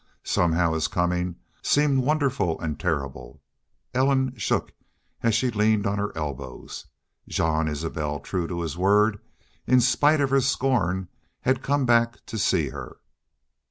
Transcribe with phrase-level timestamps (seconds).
[0.23, 3.39] Somehow his coming seemed wonderful and terrible.
[3.93, 4.71] Ellen shook
[5.21, 6.87] as she leaned on her elbows.
[7.27, 9.19] Jean Isbel, true to his word,
[9.67, 11.07] in spite of her scorn,
[11.41, 12.97] had come back to see her.